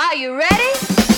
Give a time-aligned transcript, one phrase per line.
[0.00, 1.09] Are you ready?